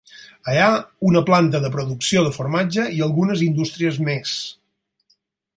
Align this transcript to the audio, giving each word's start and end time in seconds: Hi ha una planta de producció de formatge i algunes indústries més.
Hi 0.53 0.61
ha 0.61 0.69
una 1.09 1.21
planta 1.27 1.61
de 1.65 1.71
producció 1.75 2.25
de 2.29 2.33
formatge 2.39 2.89
i 2.97 3.05
algunes 3.09 3.47
indústries 3.51 4.01
més. 4.11 4.37